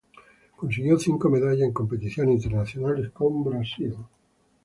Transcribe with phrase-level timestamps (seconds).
[0.55, 3.95] Consiguió cinco medallas en competiciones internacionales con Brasil.